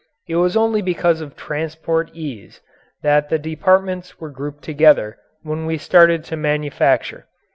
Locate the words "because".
0.81-1.21